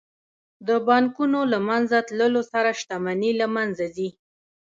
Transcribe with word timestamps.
د 0.67 0.69
بانکونو 0.87 1.39
له 1.51 1.59
منځه 1.69 1.97
تلو 2.07 2.41
سره 2.51 2.69
شتمني 2.79 3.31
له 3.41 3.47
منځه 3.55 3.85
ځي 3.95 4.09